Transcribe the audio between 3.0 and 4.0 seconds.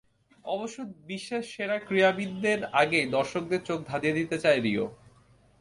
দর্শকদের চোখ